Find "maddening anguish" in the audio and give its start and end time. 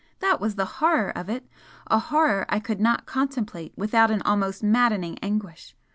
4.63-5.75